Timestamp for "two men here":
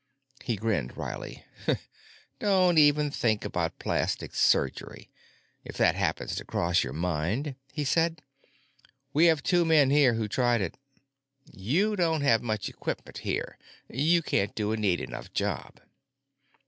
9.43-10.15